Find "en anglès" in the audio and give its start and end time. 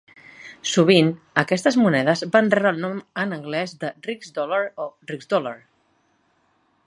3.25-3.77